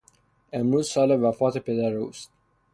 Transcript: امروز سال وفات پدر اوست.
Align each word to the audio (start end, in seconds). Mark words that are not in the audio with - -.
امروز 0.59 0.89
سال 0.89 1.11
وفات 1.23 1.57
پدر 1.65 1.93
اوست. 1.95 2.31